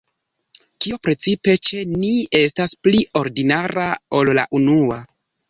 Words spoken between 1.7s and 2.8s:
ni estas